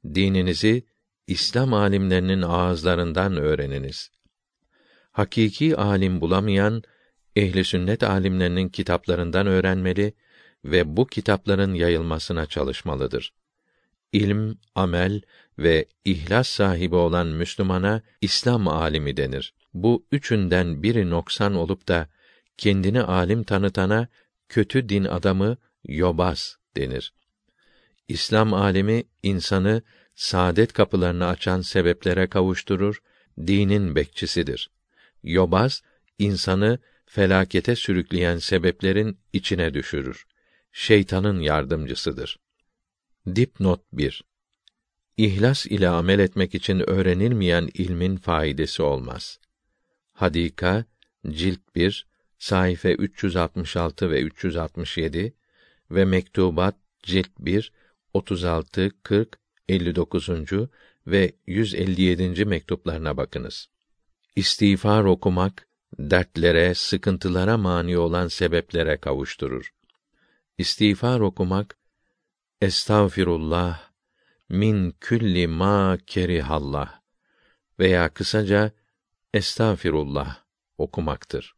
Dininizi 0.05 0.87
İslam 1.27 1.75
alimlerinin 1.75 2.43
ağızlarından 2.43 3.37
öğreniniz. 3.37 4.11
Hakiki 5.13 5.77
alim 5.77 6.21
bulamayan 6.21 6.83
ehli 7.37 7.65
sünnet 7.65 8.03
alimlerinin 8.03 8.69
kitaplarından 8.69 9.47
öğrenmeli 9.47 10.13
ve 10.65 10.97
bu 10.97 11.07
kitapların 11.07 11.75
yayılmasına 11.75 12.47
çalışmalıdır. 12.47 13.33
İlm, 14.13 14.57
amel 14.75 15.23
ve 15.59 15.87
ihlas 16.05 16.49
sahibi 16.49 16.95
olan 16.95 17.27
Müslümana 17.27 18.03
İslam 18.21 18.69
alimi 18.69 19.17
denir. 19.17 19.55
Bu 19.75 20.07
üçünden 20.13 20.83
biri 20.83 21.11
noksan 21.11 21.55
olup 21.55 21.89
da 21.89 22.09
kendini 22.57 23.03
alim 23.03 23.43
tanıtana 23.43 24.09
kötü 24.49 24.89
din 24.89 25.05
adamı 25.05 25.57
yobaz 25.85 26.57
denir. 26.77 27.13
İslam 28.09 28.55
alimi 28.55 29.05
insanı 29.23 29.83
saadet 30.15 30.73
kapılarını 30.73 31.27
açan 31.27 31.61
sebeplere 31.61 32.27
kavuşturur, 32.27 33.03
dinin 33.39 33.95
bekçisidir. 33.95 34.71
Yobaz 35.23 35.83
insanı 36.19 36.79
felakete 37.07 37.77
sürükleyen 37.77 38.39
sebeplerin 38.39 39.19
içine 39.33 39.75
düşürür. 39.75 40.27
Şeytanın 40.73 41.41
yardımcısıdır. 41.41 42.39
Dipnot 43.37 43.81
1 43.93 44.25
İhlas 45.17 45.67
ile 45.67 45.89
amel 45.89 46.19
etmek 46.19 46.55
için 46.55 46.91
öğrenilmeyen 46.91 47.69
ilmin 47.75 48.17
faydası 48.17 48.85
olmaz. 48.85 49.39
Hadika 50.13 50.85
cilt 51.31 51.61
1 51.75 52.07
sayfa 52.39 52.89
366 52.89 54.11
ve 54.11 54.23
367 54.23 55.35
ve 55.91 56.05
Mektubat 56.05 56.77
cilt 57.03 57.31
1 57.39 57.73
36 58.13 58.91
40 59.03 59.39
59. 59.69 60.29
ve 61.07 61.33
157. 61.47 62.45
mektuplarına 62.45 63.17
bakınız. 63.17 63.69
İstiğfar 64.37 65.05
okumak 65.05 65.66
dertlere, 65.99 66.75
sıkıntılara 66.75 67.59
mani 67.59 67.99
olan 67.99 68.29
sebeplere 68.29 68.97
kavuşturur. 68.97 69.75
İstiğfar 70.59 71.21
okumak 71.21 71.79
Estağfirullah 72.61 73.81
min 74.49 74.95
külli 75.01 75.47
ma 75.47 75.99
kerihallah 76.07 77.01
veya 77.79 78.09
kısaca 78.09 78.71
Estağfirullah 79.35 80.37
okumaktır. 80.79 81.55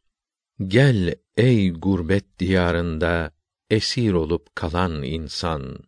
Gel 0.67 1.15
ey 1.37 1.71
gurbet 1.71 2.39
diyarında 2.39 3.33
esir 3.71 4.13
olup 4.13 4.57
kalan 4.57 5.03
insan. 5.03 5.79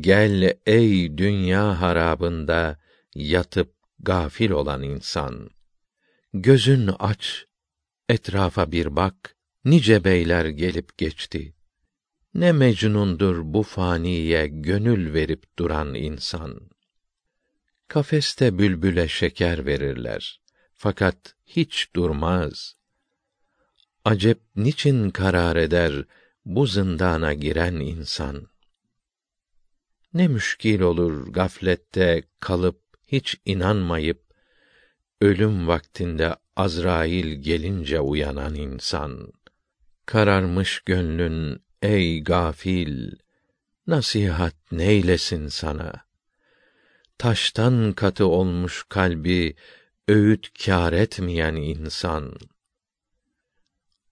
Gel 0.00 0.58
ey 0.66 1.18
dünya 1.18 1.80
harabında 1.80 2.78
yatıp 3.14 3.74
gafil 3.98 4.50
olan 4.50 4.82
insan. 4.82 5.50
Gözün 6.34 6.90
aç, 6.98 7.46
etrafa 8.08 8.72
bir 8.72 8.96
bak, 8.96 9.36
nice 9.64 10.04
beyler 10.04 10.46
gelip 10.46 10.98
geçti. 10.98 11.54
Ne 12.34 12.52
mecnundur 12.52 13.40
bu 13.44 13.62
faniye 13.62 14.46
gönül 14.46 15.14
verip 15.14 15.58
duran 15.58 15.94
insan. 15.94 16.70
Kafeste 17.88 18.58
bülbüle 18.58 19.08
şeker 19.08 19.66
verirler. 19.66 20.42
Fakat 20.74 21.34
hiç 21.46 21.88
durmaz. 21.96 22.76
Acep 24.04 24.40
niçin 24.56 25.10
karar 25.10 25.56
eder 25.56 26.04
bu 26.44 26.66
zindana 26.66 27.34
giren 27.34 27.74
insan? 27.74 28.46
Ne 30.14 30.28
müşkil 30.28 30.80
olur 30.80 31.32
gaflette 31.32 32.22
kalıp 32.40 32.82
hiç 33.06 33.40
inanmayıp 33.44 34.21
ölüm 35.22 35.68
vaktinde 35.68 36.36
Azrail 36.56 37.42
gelince 37.42 38.00
uyanan 38.00 38.54
insan. 38.54 39.32
Kararmış 40.06 40.80
gönlün 40.80 41.62
ey 41.82 42.20
gafil, 42.20 43.12
nasihat 43.86 44.54
neylesin 44.72 45.48
sana? 45.48 45.92
Taştan 47.18 47.92
katı 47.92 48.26
olmuş 48.26 48.84
kalbi 48.88 49.56
öğüt 50.08 50.64
kâr 50.64 50.92
etmeyen 50.92 51.54
insan. 51.54 52.36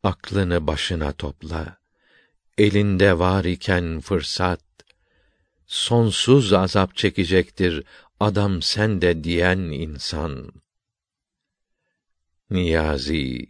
Aklını 0.03 0.67
başına 0.67 1.13
topla. 1.13 1.77
Elinde 2.59 3.19
var 3.19 3.45
iken 3.45 4.01
fırsat, 4.01 4.65
sonsuz 5.67 6.53
azap 6.53 6.97
çekecektir 6.97 7.85
adam 8.21 8.63
sen 8.63 9.03
de 9.03 9.25
diyen 9.25 9.59
insan. 9.59 10.53
Niyazi, 12.51 13.47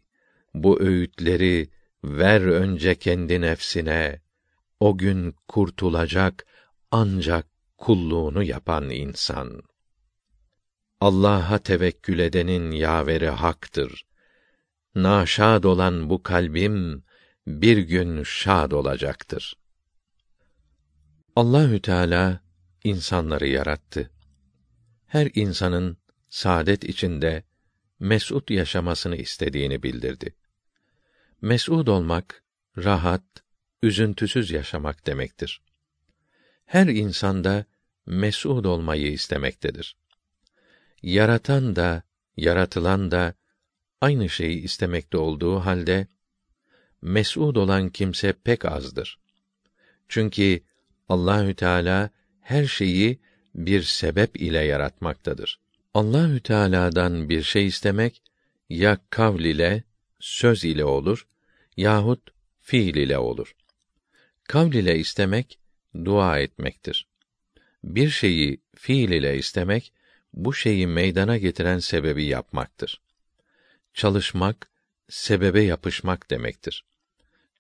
bu 0.55 0.81
öğütleri 0.81 1.71
ver 2.05 2.41
önce 2.41 2.95
kendi 2.95 3.41
nefsine, 3.41 4.21
o 4.81 4.99
gün 4.99 5.35
kurtulacak 5.49 6.47
ancak 6.91 7.47
kulluğunu 7.79 8.43
yapan 8.43 8.91
insan. 8.91 9.63
Allah'a 11.01 11.59
tevekkül 11.59 12.19
edenin 12.19 12.71
yaveri 12.71 13.29
haktır. 13.29 14.07
Naşad 14.95 15.65
olan 15.65 16.11
bu 16.11 16.23
kalbim 16.23 17.05
bir 17.47 17.79
gün 17.79 18.23
şad 18.23 18.71
olacaktır. 18.71 19.57
Allahü 21.37 21.83
Teala 21.83 22.41
insanları 22.85 23.47
yarattı. 23.47 24.11
Her 25.07 25.31
insanın 25.35 25.97
saadet 26.29 26.85
içinde 26.85 27.45
mesut 28.01 28.51
yaşamasını 28.51 29.17
istediğini 29.17 29.83
bildirdi. 29.83 30.35
Mesud 31.43 31.87
olmak 31.87 32.43
rahat, 32.79 33.23
üzüntüsüz 33.83 34.51
yaşamak 34.51 35.07
demektir. 35.07 35.63
Her 36.65 36.87
insanda 36.87 37.65
mesud 38.07 38.65
olmayı 38.65 39.13
istemektedir. 39.13 39.97
Yaratan 41.03 41.77
da, 41.77 42.03
yaratılan 42.37 43.11
da 43.11 43.35
aynı 44.01 44.29
şeyi 44.29 44.63
istemekte 44.63 45.17
olduğu 45.19 45.59
halde 45.59 46.07
mesud 47.03 47.57
olan 47.57 47.89
kimse 47.89 48.33
pek 48.33 48.65
azdır. 48.65 49.19
Çünkü 50.09 50.61
Allahü 51.09 51.55
Teala 51.55 52.11
her 52.41 52.67
şeyi 52.67 53.21
bir 53.55 53.83
sebep 53.83 54.41
ile 54.41 54.59
yaratmaktadır. 54.59 55.61
Allahü 55.95 56.41
Teala'dan 56.41 57.29
bir 57.29 57.43
şey 57.43 57.67
istemek 57.67 58.23
ya 58.69 58.99
kavl 59.11 59.41
ile, 59.41 59.85
söz 60.21 60.65
ile 60.65 60.85
olur 60.85 61.27
yahut 61.77 62.31
fiil 62.59 62.95
ile 62.95 63.19
olur. 63.19 63.57
Kavl 64.45 64.75
ile 64.75 64.99
istemek 64.99 65.59
dua 66.05 66.39
etmektir. 66.39 67.09
Bir 67.85 68.11
şeyi 68.11 68.61
fiil 68.75 69.11
ile 69.11 69.39
istemek 69.39 69.93
bu 70.33 70.55
şeyi 70.55 70.87
meydana 70.87 71.39
getiren 71.39 71.79
sebebi 71.79 72.25
yapmaktır. 72.25 73.01
Çalışmak 73.95 74.71
sebebe 75.09 75.63
yapışmak 75.63 76.31
demektir. 76.31 76.85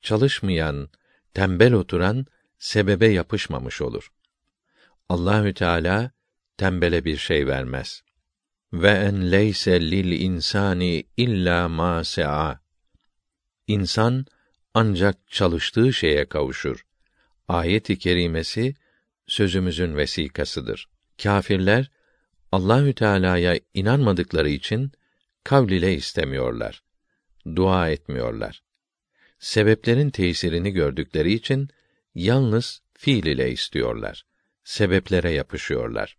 Çalışmayan, 0.02 0.88
tembel 1.34 1.72
oturan 1.72 2.26
sebebe 2.58 3.08
yapışmamış 3.08 3.82
olur. 3.82 4.12
Allahü 5.08 5.54
Teala 5.54 6.10
tembele 6.56 7.04
bir 7.04 7.16
şey 7.16 7.46
vermez. 7.46 8.02
Ve 8.72 8.90
en 8.90 9.33
leyse 9.33 9.80
lil 9.80 10.20
insani 10.20 11.04
illa 11.16 11.68
ma 11.68 12.04
sea. 12.04 12.61
İnsan 13.66 14.26
ancak 14.74 15.30
çalıştığı 15.30 15.92
şeye 15.92 16.28
kavuşur. 16.28 16.87
Ayet-i 17.48 17.98
kerimesi 17.98 18.74
sözümüzün 19.26 19.96
vesikasıdır. 19.96 20.88
Kâfirler 21.22 21.90
Allahü 22.52 22.94
Teala'ya 22.94 23.61
inanmadıkları 23.74 24.48
için 24.48 24.92
kavl 25.44 25.70
ile 25.70 25.94
istemiyorlar. 25.94 26.83
Dua 27.56 27.90
etmiyorlar. 27.90 28.62
Sebeplerin 29.38 30.11
tesirini 30.11 30.70
gördükleri 30.70 31.33
için 31.33 31.68
yalnız 32.14 32.83
fiil 32.94 33.26
ile 33.26 33.50
istiyorlar. 33.52 34.26
Sebeplere 34.64 35.30
yapışıyorlar. 35.30 36.16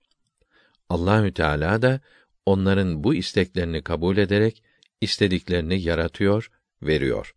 Allahü 0.90 1.34
Teala 1.34 1.82
da 1.82 2.00
onların 2.46 3.04
bu 3.04 3.16
isteklerini 3.16 3.82
kabul 3.82 4.18
ederek 4.18 4.64
istediklerini 5.02 5.82
yaratıyor, 5.82 6.52
veriyor. 6.84 7.36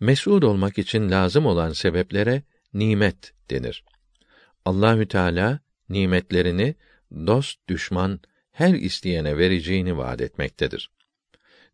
Mes'ud 0.00 0.42
olmak 0.42 0.78
için 0.78 1.10
lazım 1.10 1.46
olan 1.46 1.72
sebeplere 1.72 2.42
nimet 2.74 3.32
denir. 3.50 3.84
Allahü 4.64 5.08
Teala 5.08 5.60
nimetlerini 5.88 6.74
dost 7.12 7.68
düşman 7.68 8.20
her 8.52 8.74
isteyene 8.74 9.38
vereceğini 9.38 9.96
vaad 9.96 10.20
etmektedir. 10.20 10.90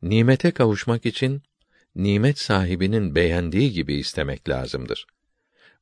Nimete 0.03 0.51
kavuşmak 0.51 1.07
için 1.07 1.42
nimet 1.95 2.38
sahibinin 2.38 3.14
beğendiği 3.14 3.73
gibi 3.73 3.95
istemek 3.95 4.49
lazımdır. 4.49 5.07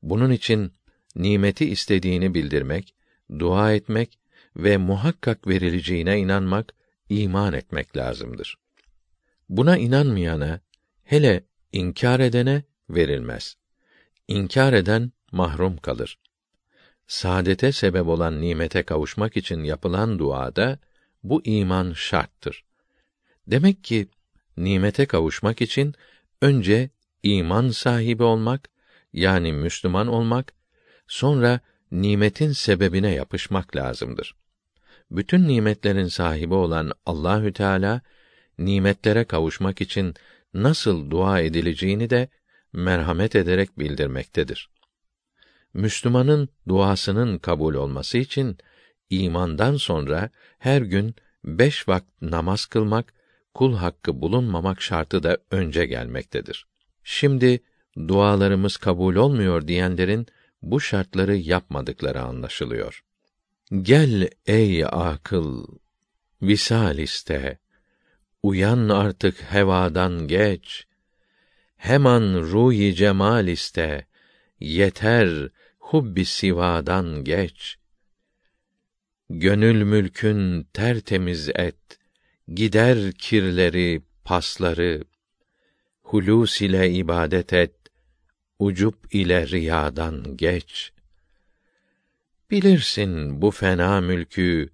Bunun 0.01 0.31
için 0.31 0.73
nimeti 1.15 1.69
istediğini 1.69 2.33
bildirmek, 2.33 2.95
dua 3.39 3.73
etmek 3.73 4.19
ve 4.57 4.77
muhakkak 4.77 5.47
verileceğine 5.47 6.19
inanmak, 6.19 6.73
iman 7.09 7.53
etmek 7.53 7.97
lazımdır. 7.97 8.57
Buna 9.49 9.77
inanmayana, 9.77 10.59
hele 11.03 11.43
inkar 11.71 12.19
edene 12.19 12.63
verilmez. 12.89 13.57
İnkar 14.27 14.73
eden 14.73 15.11
mahrum 15.31 15.77
kalır 15.77 16.17
saadete 17.07 17.71
sebep 17.71 18.07
olan 18.07 18.41
nimete 18.41 18.83
kavuşmak 18.83 19.37
için 19.37 19.63
yapılan 19.63 20.19
duada 20.19 20.79
bu 21.23 21.41
iman 21.45 21.93
şarttır. 21.93 22.65
Demek 23.47 23.83
ki 23.83 24.07
nimete 24.57 25.05
kavuşmak 25.05 25.61
için 25.61 25.93
önce 26.41 26.89
iman 27.23 27.69
sahibi 27.69 28.23
olmak 28.23 28.69
yani 29.13 29.53
Müslüman 29.53 30.07
olmak, 30.07 30.53
sonra 31.07 31.59
nimetin 31.91 32.51
sebebine 32.51 33.13
yapışmak 33.13 33.75
lazımdır. 33.75 34.35
Bütün 35.11 35.47
nimetlerin 35.47 36.07
sahibi 36.07 36.53
olan 36.53 36.91
Allahü 37.05 37.53
Teala 37.53 38.01
nimetlere 38.57 39.23
kavuşmak 39.23 39.81
için 39.81 40.13
nasıl 40.53 41.11
dua 41.11 41.39
edileceğini 41.39 42.09
de 42.09 42.29
merhamet 42.73 43.35
ederek 43.35 43.79
bildirmektedir. 43.79 44.69
Müslümanın 45.73 46.49
duasının 46.67 47.37
kabul 47.37 47.73
olması 47.73 48.17
için 48.17 48.57
imandan 49.09 49.77
sonra 49.77 50.29
her 50.59 50.81
gün 50.81 51.15
beş 51.43 51.87
vakit 51.87 52.21
namaz 52.21 52.65
kılmak, 52.65 53.13
kul 53.53 53.75
hakkı 53.75 54.21
bulunmamak 54.21 54.81
şartı 54.81 55.23
da 55.23 55.37
önce 55.51 55.85
gelmektedir. 55.85 56.65
Şimdi 57.03 57.59
dualarımız 58.07 58.77
kabul 58.77 59.15
olmuyor 59.15 59.67
diyenlerin 59.67 60.27
bu 60.61 60.81
şartları 60.81 61.35
yapmadıkları 61.35 62.21
anlaşılıyor. 62.21 63.03
Gel 63.71 64.29
ey 64.45 64.85
akıl, 64.85 65.65
visal 66.41 66.97
iste. 66.97 67.57
Uyan 68.43 68.89
artık 68.89 69.41
hevadan 69.41 70.27
geç. 70.27 70.87
Hemen 71.75 72.41
ruhi 72.41 72.95
cemal 72.95 73.47
iste. 73.47 74.07
Yeter 74.59 75.49
hubbi 75.79 76.25
sivadan 76.25 77.23
geç. 77.23 77.77
Gönül 79.29 79.83
mülkün 79.83 80.63
tertemiz 80.63 81.49
et, 81.49 81.99
gider 82.53 83.11
kirleri, 83.11 84.01
pasları. 84.23 85.03
Hulus 86.01 86.61
ile 86.61 86.91
ibadet 86.91 87.53
et, 87.53 87.75
ucup 88.59 89.15
ile 89.15 89.47
riyadan 89.47 90.37
geç. 90.37 90.94
Bilirsin 92.51 93.41
bu 93.41 93.51
fena 93.51 94.01
mülkü 94.01 94.69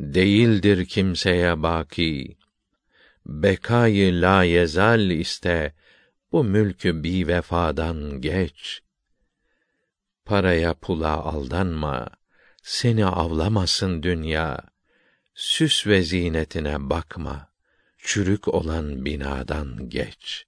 değildir 0.00 0.86
kimseye 0.86 1.62
baki. 1.62 2.38
Bekayı 3.26 4.22
la 4.22 4.42
yezal 4.42 5.10
iste, 5.10 5.74
bu 6.32 6.44
mülkü 6.44 7.04
bi 7.04 7.26
vefadan 7.26 8.20
geç. 8.20 8.82
Paraya 10.24 10.74
pula 10.74 11.24
aldanma, 11.24 12.08
seni 12.62 13.06
avlamasın 13.06 14.02
dünya. 14.02 14.60
Süs 15.34 15.86
ve 15.86 16.02
zinetine 16.02 16.90
bakma, 16.90 17.52
çürük 17.98 18.48
olan 18.48 19.04
binadan 19.04 19.88
geç.'' 19.88 20.47